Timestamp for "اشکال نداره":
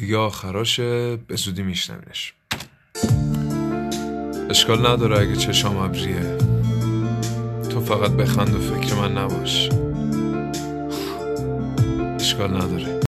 4.50-5.18, 12.20-13.00